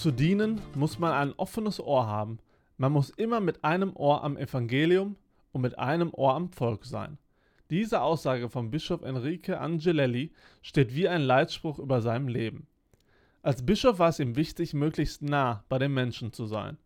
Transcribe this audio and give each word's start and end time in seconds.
zu 0.00 0.10
dienen, 0.10 0.62
muss 0.74 0.98
man 0.98 1.12
ein 1.12 1.34
offenes 1.34 1.78
Ohr 1.78 2.06
haben. 2.06 2.38
Man 2.78 2.90
muss 2.90 3.10
immer 3.10 3.38
mit 3.40 3.62
einem 3.64 3.94
Ohr 3.94 4.24
am 4.24 4.38
Evangelium 4.38 5.16
und 5.52 5.60
mit 5.60 5.78
einem 5.78 6.14
Ohr 6.14 6.34
am 6.34 6.48
Volk 6.48 6.86
sein. 6.86 7.18
Diese 7.68 8.00
Aussage 8.00 8.48
von 8.48 8.70
Bischof 8.70 9.02
Enrique 9.02 9.50
Angelelli 9.50 10.32
steht 10.62 10.94
wie 10.94 11.06
ein 11.06 11.20
Leitspruch 11.20 11.78
über 11.78 12.00
seinem 12.00 12.28
Leben. 12.28 12.66
Als 13.42 13.66
Bischof 13.66 13.98
war 13.98 14.08
es 14.08 14.20
ihm 14.20 14.36
wichtig, 14.36 14.72
möglichst 14.72 15.20
nah 15.20 15.64
bei 15.68 15.78
den 15.78 15.92
Menschen 15.92 16.32
zu 16.32 16.46
sein. 16.46 16.78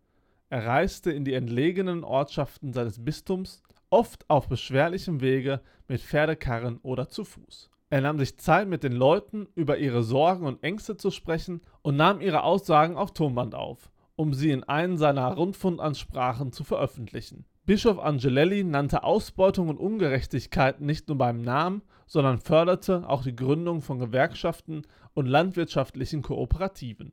Er 0.50 0.66
reiste 0.66 1.12
in 1.12 1.24
die 1.24 1.34
entlegenen 1.34 2.02
Ortschaften 2.02 2.72
seines 2.72 3.04
Bistums, 3.04 3.62
oft 3.90 4.28
auf 4.28 4.48
beschwerlichem 4.48 5.20
Wege 5.20 5.60
mit 5.86 6.00
Pferdekarren 6.00 6.80
oder 6.82 7.08
zu 7.08 7.24
Fuß. 7.24 7.70
Er 7.94 8.00
nahm 8.00 8.18
sich 8.18 8.36
Zeit, 8.38 8.66
mit 8.66 8.82
den 8.82 8.94
Leuten 8.94 9.46
über 9.54 9.78
ihre 9.78 10.02
Sorgen 10.02 10.46
und 10.46 10.64
Ängste 10.64 10.96
zu 10.96 11.12
sprechen 11.12 11.60
und 11.82 11.94
nahm 11.94 12.20
ihre 12.20 12.42
Aussagen 12.42 12.96
auf 12.96 13.14
Tonband 13.14 13.54
auf, 13.54 13.92
um 14.16 14.34
sie 14.34 14.50
in 14.50 14.64
einen 14.64 14.98
seiner 14.98 15.32
Rundfundansprachen 15.32 16.50
zu 16.50 16.64
veröffentlichen. 16.64 17.44
Bischof 17.66 18.00
Angelelli 18.00 18.64
nannte 18.64 19.04
Ausbeutung 19.04 19.68
und 19.68 19.78
Ungerechtigkeit 19.78 20.80
nicht 20.80 21.06
nur 21.06 21.18
beim 21.18 21.40
Namen, 21.40 21.82
sondern 22.08 22.40
förderte 22.40 23.08
auch 23.08 23.22
die 23.22 23.36
Gründung 23.36 23.80
von 23.80 24.00
Gewerkschaften 24.00 24.82
und 25.14 25.26
landwirtschaftlichen 25.26 26.20
Kooperativen. 26.20 27.12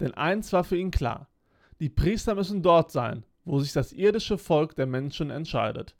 Denn 0.00 0.14
eins 0.14 0.50
war 0.54 0.64
für 0.64 0.78
ihn 0.78 0.90
klar: 0.90 1.28
Die 1.78 1.90
Priester 1.90 2.34
müssen 2.36 2.62
dort 2.62 2.90
sein, 2.90 3.26
wo 3.44 3.58
sich 3.58 3.74
das 3.74 3.92
irdische 3.92 4.38
Volk 4.38 4.76
der 4.76 4.86
Menschen 4.86 5.28
entscheidet. 5.28 5.94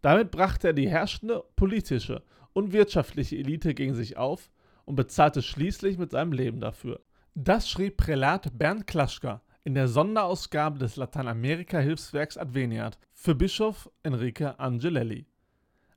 Damit 0.00 0.32
brachte 0.32 0.66
er 0.66 0.74
die 0.74 0.88
herrschende 0.88 1.44
politische 1.54 2.24
und 2.52 2.72
wirtschaftliche 2.72 3.36
Elite 3.36 3.74
gegen 3.74 3.94
sich 3.94 4.16
auf 4.16 4.50
und 4.84 4.96
bezahlte 4.96 5.42
schließlich 5.42 5.98
mit 5.98 6.10
seinem 6.12 6.32
Leben 6.32 6.60
dafür. 6.60 7.00
Das 7.34 7.68
schrieb 7.68 7.98
Prälat 7.98 8.58
Bernd 8.58 8.86
Klaschka 8.86 9.42
in 9.64 9.74
der 9.74 9.86
Sonderausgabe 9.86 10.78
des 10.78 10.96
Lateinamerika-Hilfswerks 10.96 12.38
Adveniat 12.38 12.98
für 13.12 13.34
Bischof 13.34 13.90
Enrique 14.02 14.58
Angelelli. 14.58 15.26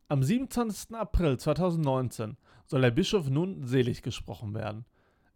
Am 0.10 0.24
27. 0.24 0.94
April 0.94 1.38
2019 1.38 2.36
soll 2.66 2.82
der 2.82 2.92
Bischof 2.92 3.30
nun 3.30 3.66
selig 3.66 4.02
gesprochen 4.02 4.54
werden. 4.54 4.86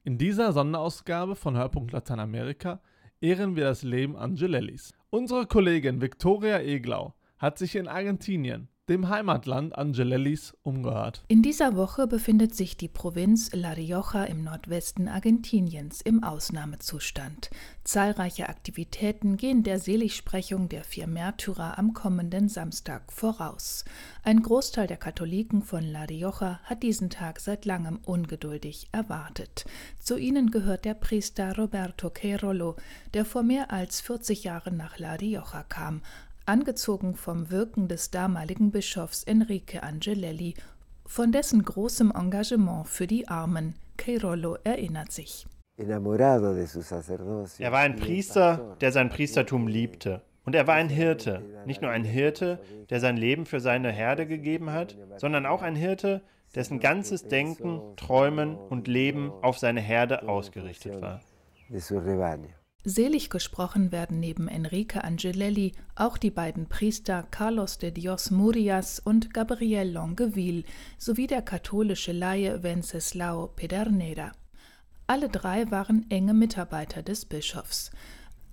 In 0.04 0.18
dieser 0.18 0.52
Sonderausgabe 0.52 1.36
von 1.36 1.56
Hörpunkt 1.56 1.94
Lateinamerika 1.94 2.82
ehren 3.22 3.56
wir 3.56 3.64
das 3.64 3.84
Leben 3.84 4.18
Angelellis. 4.18 4.94
Unsere 5.10 5.48
Kollegin 5.48 6.02
Viktoria 6.02 6.60
Eglau 6.60 7.14
hat 7.38 7.58
sich 7.58 7.76
in 7.76 7.88
Argentinien 7.88 8.68
dem 8.88 9.10
Heimatland 9.10 9.76
Angelellis 9.76 10.56
umgehört. 10.62 11.24
In 11.28 11.42
dieser 11.42 11.76
Woche 11.76 12.06
befindet 12.06 12.54
sich 12.54 12.78
die 12.78 12.88
Provinz 12.88 13.52
La 13.54 13.72
Rioja 13.72 14.26
im 14.26 14.44
Nordwesten 14.44 15.08
Argentiniens 15.08 16.02
im 16.02 16.24
Ausnahmezustand. 16.24 17.50
Zahlreiche 17.84 18.48
Aktivitäten 18.48 19.38
gehen 19.38 19.64
der 19.64 19.80
Seligsprechung 19.80 20.70
der 20.70 20.84
vier 20.84 21.08
Märtyrer 21.08 21.80
am 21.80 21.94
kommenden 21.94 22.48
Samstag 22.48 23.12
voraus. 23.12 23.86
Ein 24.24 24.44
Großteil 24.44 24.86
der 24.86 24.98
Katholiken 24.98 25.64
von 25.64 25.84
La 25.84 26.04
Rioja 26.04 26.60
hat 26.64 26.84
diesen 26.84 27.10
Tag 27.10 27.40
seit 27.40 27.66
langem 27.66 28.00
ungeduldig 28.06 28.90
erwartet. 28.92 29.66
Zu 30.00 30.18
ihnen 30.18 30.52
gehört 30.52 30.86
der 30.86 30.94
Priester 30.94 31.58
Roberto 31.58 32.12
Queirolo, 32.12 32.76
der 33.16 33.26
vor 33.26 33.42
mehr 33.42 33.72
als 33.72 34.00
40 34.02 34.44
Jahren 34.44 34.78
nach 34.78 35.00
La 35.00 35.16
Rioja 35.16 35.64
kam, 35.64 36.02
angezogen 36.46 37.16
vom 37.16 37.52
Wirken 37.52 37.88
des 37.88 38.12
damaligen 38.12 38.72
Bischofs 38.72 39.24
Enrique 39.24 39.82
Angelelli, 39.82 40.54
von 41.06 41.32
dessen 41.32 41.64
großem 41.64 42.12
Engagement 42.12 42.88
für 42.88 43.08
die 43.08 43.28
Armen. 43.28 43.76
Queirolo 43.98 44.58
erinnert 44.64 45.12
sich. 45.12 45.48
Er 45.78 47.72
war 47.72 47.80
ein 47.80 47.96
Priester, 47.98 48.78
der 48.82 48.92
sein 48.92 49.10
Priestertum 49.10 49.68
liebte. 49.68 50.22
Und 50.46 50.56
er 50.56 50.68
war 50.68 50.76
ein 50.76 50.90
Hirte. 50.90 51.42
Nicht 51.66 51.82
nur 51.82 51.92
ein 51.92 52.04
Hirte, 52.04 52.60
der 52.90 53.00
sein 53.00 53.18
Leben 53.18 53.46
für 53.46 53.60
seine 53.60 53.92
Herde 53.92 54.28
gegeben 54.28 54.72
hat, 54.72 54.96
sondern 55.18 55.46
auch 55.46 55.64
ein 55.64 55.76
Hirte, 55.76 56.22
dessen 56.54 56.80
ganzes 56.80 57.28
Denken, 57.28 57.82
Träumen 57.98 58.56
und 58.56 58.88
Leben 58.88 59.32
auf 59.42 59.58
seine 59.58 59.82
Herde 59.82 60.28
ausgerichtet 60.30 61.02
war. 61.02 61.22
Selig 62.88 63.32
gesprochen 63.32 63.92
werden 63.92 64.20
neben 64.20 64.48
Enrique 64.48 65.04
Angelelli 65.04 65.72
auch 65.96 66.20
die 66.20 66.30
beiden 66.30 66.68
Priester 66.68 67.24
Carlos 67.32 67.80
de 67.80 67.90
Dios 67.90 68.30
Murias 68.30 69.00
und 69.00 69.34
Gabriel 69.34 69.92
Longueville 69.92 70.66
sowie 71.00 71.26
der 71.26 71.42
katholische 71.42 72.12
Laie 72.12 72.62
Wenceslao 72.62 73.48
Pedernera. 73.48 74.34
Alle 75.08 75.30
drei 75.30 75.72
waren 75.72 76.06
enge 76.12 76.36
Mitarbeiter 76.36 77.02
des 77.02 77.26
Bischofs. 77.26 77.90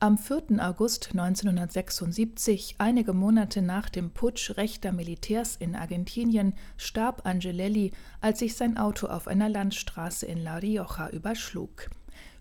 Am 0.01 0.17
4. 0.17 0.45
August 0.61 1.11
1976, 1.11 2.77
einige 2.79 3.13
Monate 3.13 3.61
nach 3.61 3.91
dem 3.91 4.13
Putsch 4.13 4.57
rechter 4.57 4.93
Militärs 4.93 5.57
in 5.57 5.77
Argentinien, 5.77 6.55
starb 6.79 7.27
Angelelli, 7.27 7.93
als 8.23 8.39
sich 8.39 8.57
sein 8.57 8.79
Auto 8.79 9.09
auf 9.09 9.29
einer 9.29 9.51
Landstraße 9.51 10.25
in 10.25 10.43
La 10.43 10.57
Rioja 10.57 11.11
überschlug. 11.11 11.91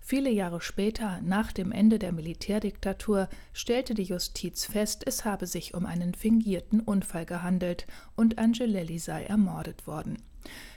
Viele 0.03 0.31
Jahre 0.31 0.61
später, 0.61 1.21
nach 1.21 1.51
dem 1.51 1.71
Ende 1.71 1.99
der 1.99 2.11
Militärdiktatur, 2.11 3.29
stellte 3.53 3.93
die 3.93 4.03
Justiz 4.03 4.65
fest, 4.65 5.03
es 5.05 5.23
habe 5.23 5.45
sich 5.45 5.73
um 5.73 5.85
einen 5.85 6.15
fingierten 6.15 6.81
Unfall 6.81 7.25
gehandelt 7.25 7.85
und 8.15 8.39
Angelelli 8.39 8.99
sei 8.99 9.23
ermordet 9.23 9.87
worden. 9.87 10.17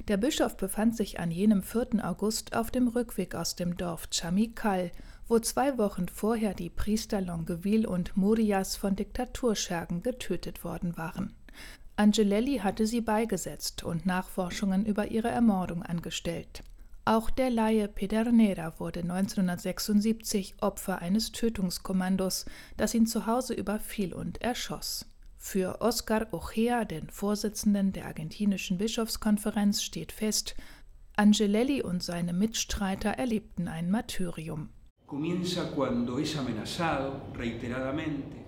Der 0.08 0.18
Bischof 0.18 0.56
befand 0.58 0.96
sich 0.96 1.18
an 1.18 1.30
jenem 1.30 1.62
4. 1.62 2.04
August 2.04 2.54
auf 2.54 2.70
dem 2.70 2.86
Rückweg 2.86 3.34
aus 3.34 3.56
dem 3.56 3.78
Dorf 3.78 4.08
Chamical, 4.10 4.92
wo 5.26 5.38
zwei 5.38 5.78
Wochen 5.78 6.06
vorher 6.08 6.52
die 6.52 6.68
Priester 6.68 7.22
Longueville 7.22 7.88
und 7.88 8.16
Murias 8.16 8.76
von 8.76 8.94
Diktaturschergen 8.94 10.02
getötet 10.02 10.64
worden 10.64 10.98
waren. 10.98 11.34
Angelelli 11.96 12.58
hatte 12.58 12.86
sie 12.86 13.00
beigesetzt 13.00 13.84
und 13.84 14.04
Nachforschungen 14.04 14.84
über 14.84 15.08
ihre 15.08 15.28
Ermordung 15.28 15.82
angestellt. 15.82 16.62
Auch 17.06 17.28
der 17.28 17.50
Laie 17.50 17.86
Pedernera 17.86 18.80
wurde 18.80 19.00
1976 19.00 20.54
Opfer 20.62 21.00
eines 21.00 21.32
Tötungskommandos, 21.32 22.46
das 22.78 22.94
ihn 22.94 23.06
zu 23.06 23.26
Hause 23.26 23.52
überfiel 23.52 24.14
und 24.14 24.40
erschoss. 24.40 25.04
Für 25.36 25.82
Oscar 25.82 26.28
Ojea, 26.32 26.86
den 26.86 27.10
Vorsitzenden 27.10 27.92
der 27.92 28.06
argentinischen 28.06 28.78
Bischofskonferenz, 28.78 29.82
steht 29.82 30.12
fest, 30.12 30.54
Angelelli 31.14 31.82
und 31.82 32.02
seine 32.02 32.32
Mitstreiter 32.32 33.10
erlebten 33.10 33.68
ein 33.68 33.90
Martyrium. 33.90 34.70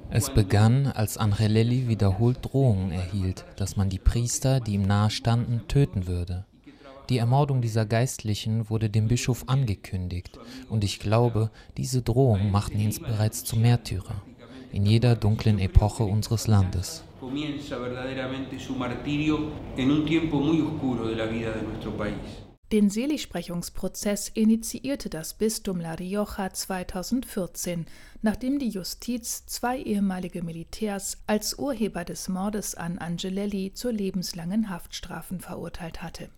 Es 0.08 0.30
begann, 0.30 0.86
als 0.86 1.18
Angelelli 1.18 1.88
wiederholt 1.88 2.38
Drohungen 2.40 2.90
erhielt, 2.90 3.44
dass 3.56 3.76
man 3.76 3.90
die 3.90 3.98
Priester, 3.98 4.60
die 4.60 4.72
ihm 4.72 4.82
nahestanden, 4.82 5.68
töten 5.68 6.06
würde. 6.06 6.46
Die 7.08 7.18
Ermordung 7.18 7.60
dieser 7.60 7.86
Geistlichen 7.86 8.68
wurde 8.68 8.90
dem 8.90 9.08
Bischof 9.08 9.44
angekündigt, 9.48 10.38
und 10.68 10.84
ich 10.84 10.98
glaube, 10.98 11.50
diese 11.76 12.02
Drohungen 12.02 12.50
machten 12.50 12.80
ihn 12.80 12.94
bereits 13.00 13.44
zum 13.44 13.62
Märtyrer 13.62 14.22
in 14.76 14.84
jeder 14.84 15.16
dunklen 15.16 15.58
Epoche 15.58 16.04
unseres 16.04 16.46
Landes. 16.46 17.02
Den 22.72 22.90
Seligsprechungsprozess 22.90 24.28
initiierte 24.28 25.08
das 25.08 25.34
Bistum 25.34 25.80
La 25.80 25.94
Rioja 25.94 26.52
2014, 26.52 27.86
nachdem 28.22 28.58
die 28.58 28.68
Justiz 28.68 29.46
zwei 29.46 29.78
ehemalige 29.78 30.42
Militärs 30.42 31.18
als 31.26 31.58
Urheber 31.58 32.04
des 32.04 32.28
Mordes 32.28 32.74
an 32.74 32.98
Angelelli 32.98 33.72
zu 33.72 33.91
lebenslangen 33.91 34.68
Haftstrafen 34.68 35.41
verurteilt 35.41 36.02
hatte. 36.02 36.28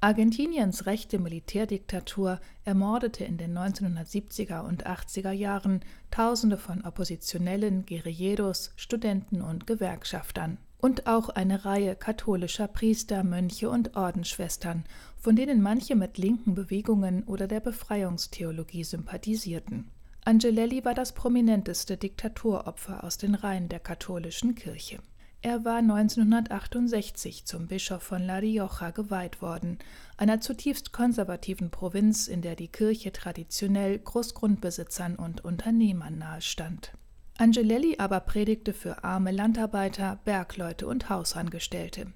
Argentiniens 0.00 0.84
rechte 0.84 1.18
Militärdiktatur 1.18 2.38
ermordete 2.64 3.24
in 3.24 3.38
den 3.38 3.56
1970er 3.56 4.60
und 4.60 4.86
80er 4.86 5.32
Jahren 5.32 5.80
Tausende 6.10 6.58
von 6.58 6.84
Oppositionellen, 6.84 7.86
Guerilleros, 7.86 8.72
Studenten 8.76 9.40
und 9.40 9.66
Gewerkschaftern 9.66 10.58
und 10.78 11.06
auch 11.06 11.30
eine 11.30 11.64
Reihe 11.64 11.96
katholischer 11.96 12.68
Priester, 12.68 13.24
Mönche 13.24 13.70
und 13.70 13.96
Ordensschwestern, 13.96 14.84
von 15.16 15.34
denen 15.34 15.62
manche 15.62 15.96
mit 15.96 16.18
linken 16.18 16.54
Bewegungen 16.54 17.24
oder 17.24 17.48
der 17.48 17.60
Befreiungstheologie 17.60 18.84
sympathisierten. 18.84 19.90
Angelelli 20.24 20.84
war 20.84 20.94
das 20.94 21.12
prominenteste 21.12 21.96
Diktaturopfer 21.96 23.02
aus 23.02 23.16
den 23.16 23.34
Reihen 23.34 23.68
der 23.70 23.80
katholischen 23.80 24.54
Kirche. 24.54 24.98
Er 25.42 25.64
war 25.64 25.76
1968 25.76 27.44
zum 27.44 27.68
Bischof 27.68 28.02
von 28.02 28.22
La 28.22 28.38
Rioja 28.38 28.90
geweiht 28.90 29.40
worden, 29.42 29.78
einer 30.16 30.40
zutiefst 30.40 30.92
konservativen 30.92 31.70
Provinz, 31.70 32.26
in 32.26 32.42
der 32.42 32.56
die 32.56 32.68
Kirche 32.68 33.12
traditionell 33.12 33.98
Großgrundbesitzern 33.98 35.16
und 35.16 35.44
Unternehmern 35.44 36.18
nahestand. 36.18 36.92
Angelelli 37.38 37.96
aber 37.98 38.20
predigte 38.20 38.72
für 38.72 39.04
arme 39.04 39.30
Landarbeiter, 39.30 40.18
Bergleute 40.24 40.86
und 40.86 41.10
Hausangestellte. 41.10 42.12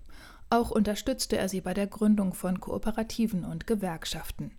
Auch 0.49 0.71
unterstützte 0.71 1.37
er 1.37 1.49
sie 1.49 1.61
bei 1.61 1.75
der 1.75 1.87
Gründung 1.87 2.33
von 2.33 2.59
Kooperativen 2.59 3.45
und 3.45 3.67
Gewerkschaften. 3.67 4.51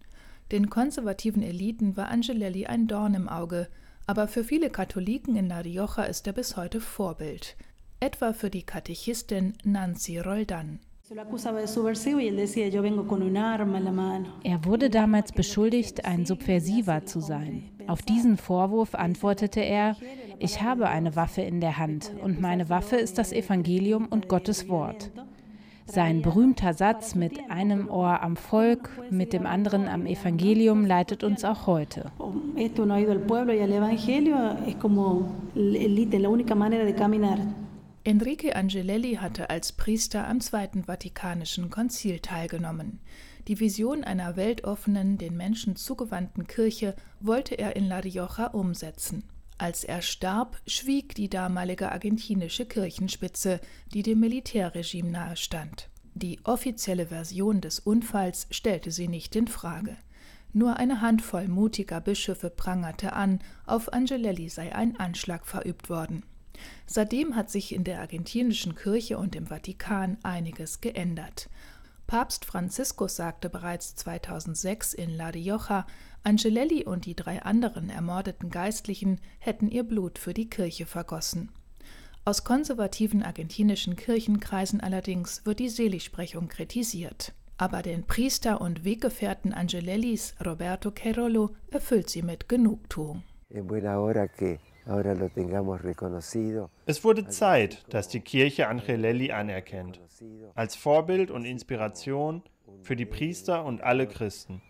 Den 0.52 0.70
konservativen 0.70 1.42
Eliten 1.42 1.98
war 1.98 2.10
Angelelli 2.10 2.68
ein 2.68 2.88
Dorn 2.88 3.16
im 3.16 3.28
Auge, 3.28 3.68
aber 4.06 4.28
für 4.28 4.44
viele 4.44 4.70
Katholiken 4.70 5.36
in 5.36 5.48
La 5.48 5.60
Rioja 5.60 6.04
ist 6.04 6.28
er 6.28 6.34
bis 6.34 6.58
heute 6.58 6.80
Vorbild, 6.80 7.56
etwa 8.02 8.34
für 8.34 8.50
die 8.50 8.64
Katechistin 8.64 9.54
Nancy 9.64 10.18
Roldan. 10.18 10.80
Er 14.44 14.66
wurde 14.66 14.90
damals 14.90 15.32
beschuldigt, 15.32 16.04
ein 16.04 16.26
Subversiver 16.26 17.06
zu 17.06 17.20
sein. 17.20 17.70
Auf 17.88 18.02
diesen 18.02 18.38
Vorwurf 18.38 18.96
antwortete 18.96 19.60
er, 19.60 19.96
ich 20.40 20.64
habe 20.64 20.90
eine 20.90 21.16
Waffe 21.16 21.42
in 21.42 21.62
der 21.62 21.78
Hand 21.78 22.12
und 22.24 22.42
meine 22.42 22.70
Waffe 22.70 22.96
ist 22.96 23.20
das 23.20 23.32
Evangelium 23.32 24.08
und 24.08 24.28
Gottes 24.28 24.68
Wort. 24.68 25.12
Sein 25.86 26.24
berühmter 26.24 26.74
Satz 26.74 27.14
mit 27.14 27.52
einem 27.52 27.88
Ohr 27.88 28.24
am 28.24 28.36
Volk, 28.36 28.90
mit 29.12 29.34
dem 29.34 29.46
anderen 29.46 29.88
am 29.88 30.08
Evangelium 30.08 30.86
leitet 30.86 31.24
uns 31.24 31.46
auch 31.46 31.68
heute. 31.68 32.12
Enrique 38.04 38.56
Angelelli 38.56 39.16
hatte 39.16 39.52
als 39.52 39.74
Priester 39.74 40.28
am 40.28 40.42
Zweiten 40.42 40.86
Vatikanischen 40.86 41.70
Konzil 41.70 42.20
teilgenommen. 42.20 43.00
Die 43.48 43.60
Vision 43.60 44.04
einer 44.04 44.36
weltoffenen, 44.36 45.20
den 45.20 45.38
Menschen 45.38 45.76
zugewandten 45.76 46.48
Kirche 46.48 46.96
wollte 47.20 47.54
er 47.54 47.76
in 47.76 47.88
La 47.88 48.00
Rioja 48.00 48.48
umsetzen. 48.48 49.24
Als 49.60 49.84
er 49.84 50.02
starb, 50.02 50.60
schwieg 50.66 51.14
die 51.14 51.30
damalige 51.30 51.92
argentinische 51.92 52.66
Kirchenspitze, 52.66 53.62
die 53.94 54.02
dem 54.02 54.20
Militärregime 54.20 55.12
nahestand. 55.12 55.88
Die 56.16 56.40
offizielle 56.44 57.08
Version 57.08 57.62
des 57.62 57.80
Unfalls 57.80 58.48
stellte 58.50 58.90
sie 58.90 59.10
nicht 59.10 59.36
in 59.36 59.48
Frage. 59.48 59.96
Nur 60.54 60.78
eine 60.78 61.02
Handvoll 61.02 61.48
mutiger 61.48 62.02
Bischöfe 62.02 62.50
prangerte 62.50 63.14
an, 63.14 63.40
auf 63.68 63.94
Angelelli 63.94 64.50
sei 64.50 64.74
ein 64.74 65.00
Anschlag 65.00 65.46
verübt 65.46 65.90
worden. 65.92 66.24
Seitdem 66.86 67.36
hat 67.36 67.50
sich 67.50 67.74
in 67.74 67.84
der 67.84 68.00
argentinischen 68.00 68.76
Kirche 68.76 69.18
und 69.18 69.36
im 69.36 69.48
Vatikan 69.48 70.18
einiges 70.24 70.82
geändert. 70.82 71.50
Papst 72.08 72.44
Franziskus 72.44 73.16
sagte 73.16 73.50
bereits 73.50 73.96
2006 73.96 74.94
in 74.94 75.12
La 75.12 75.30
Rioja, 75.30 75.88
Angelelli 76.24 76.84
und 76.86 77.06
die 77.06 77.16
drei 77.16 77.42
anderen 77.42 77.90
ermordeten 77.90 78.50
Geistlichen 78.50 79.20
hätten 79.40 79.70
ihr 79.70 79.84
Blut 79.84 80.20
für 80.20 80.34
die 80.34 80.50
Kirche 80.50 80.86
vergossen. 80.86 81.50
Aus 82.24 82.44
konservativen 82.44 83.24
argentinischen 83.24 83.96
Kirchenkreisen 83.96 84.82
allerdings 84.82 85.46
wird 85.46 85.60
die 85.60 85.70
Seligsprechung 85.70 86.50
kritisiert. 86.50 87.34
Aber 87.58 87.82
den 87.82 88.04
Priester 88.04 88.60
und 88.60 88.84
Weggefährten 88.84 89.54
Angelellis, 89.54 90.36
Roberto 90.46 90.92
Querolo, 90.92 91.56
erfüllt 91.72 92.10
sie 92.10 92.24
mit 92.24 92.50
Genugtuung. 92.50 93.24
Es 96.86 97.04
wurde 97.04 97.28
Zeit, 97.28 97.86
dass 97.94 98.08
die 98.08 98.20
Kirche 98.20 98.68
Angelelli 98.68 99.32
anerkennt, 99.32 100.02
als 100.56 100.76
Vorbild 100.76 101.30
und 101.30 101.46
Inspiration 101.46 102.42
für 102.82 102.96
die 102.96 103.06
Priester 103.06 103.64
und 103.64 103.82
alle 103.84 104.08
Christen. 104.08 104.62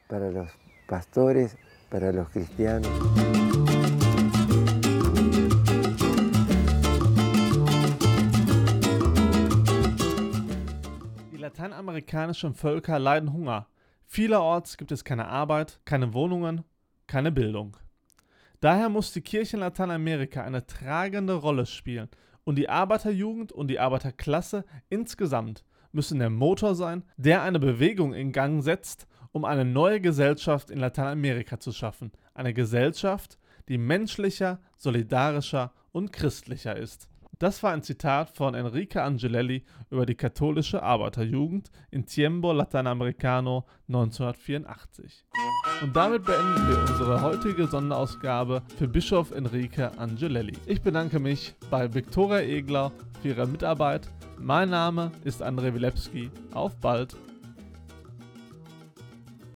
Die 11.32 11.38
lateinamerikanischen 11.38 12.54
Völker 12.54 13.00
leiden 13.00 13.32
Hunger. 13.32 13.68
Vielerorts 14.08 14.76
gibt 14.76 14.92
es 14.92 15.06
keine 15.06 15.30
Arbeit, 15.30 15.80
keine 15.86 16.14
Wohnungen, 16.14 16.66
keine 17.08 17.32
Bildung. 17.32 17.78
Daher 18.62 18.90
muss 18.90 19.12
die 19.12 19.22
Kirche 19.22 19.58
in 19.58 19.62
Lateinamerika 19.62 20.44
eine 20.44 20.68
tragende 20.68 21.34
Rolle 21.34 21.66
spielen 21.66 22.10
und 22.44 22.60
die 22.60 22.70
Arbeiterjugend 22.70 23.52
und 23.52 23.70
die 23.70 23.80
Arbeiterklasse 23.80 24.66
insgesamt 24.88 25.66
müssen 25.92 26.20
der 26.20 26.30
Motor 26.30 26.76
sein, 26.76 27.04
der 27.18 27.42
eine 27.42 27.58
Bewegung 27.58 28.14
in 28.14 28.32
Gang 28.32 28.64
setzt, 28.64 29.08
um 29.32 29.46
eine 29.46 29.66
neue 29.66 30.00
Gesellschaft 30.00 30.70
in 30.70 30.78
Lateinamerika 30.78 31.60
zu 31.60 31.72
schaffen. 31.72 32.12
Eine 32.36 32.54
Gesellschaft, 32.54 33.40
die 33.68 33.80
menschlicher, 33.80 34.60
solidarischer 34.78 35.74
und 35.92 36.14
christlicher 36.14 36.78
ist. 36.78 37.10
Das 37.40 37.64
war 37.64 37.74
ein 37.74 37.82
Zitat 37.82 38.30
von 38.30 38.54
Enrique 38.54 39.02
Angelelli 39.02 39.66
über 39.90 40.06
die 40.06 40.14
katholische 40.14 40.84
Arbeiterjugend 40.84 41.72
in 41.90 42.06
Tiempo 42.06 42.54
Latinoamericano 42.54 43.66
1984. 43.88 45.26
Und 45.82 45.96
damit 45.96 46.26
beenden 46.26 46.70
wir 46.70 46.78
unsere 46.78 47.22
heutige 47.24 47.66
Sonderausgabe 47.66 48.62
für 48.78 48.88
Bischof 48.88 49.32
Enrique 49.32 49.90
Angelelli. 49.98 50.54
Ich 50.68 50.84
bedanke 50.84 51.18
mich 51.18 51.56
bei 51.72 51.92
Viktoria 51.92 52.42
Egler 52.42 52.92
für 53.24 53.30
ihre 53.30 53.48
Mitarbeit. 53.48 54.08
Mein 54.38 54.70
Name 54.70 55.12
ist 55.24 55.42
André 55.42 55.74
Wilepski. 55.74 56.30
Auf 56.54 56.76
bald! 56.76 57.16